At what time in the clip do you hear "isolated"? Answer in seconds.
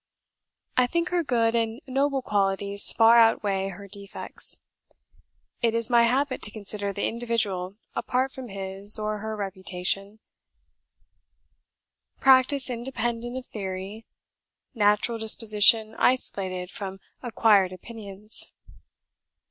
15.99-16.71